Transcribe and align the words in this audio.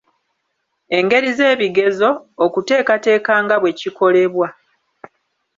Engeri 0.97 1.29
z'ebigezo, 1.37 2.09
okuteekateeka 2.45 3.33
nga 3.43 3.55
bwe 3.61 3.71
kikolebwa. 3.79 4.47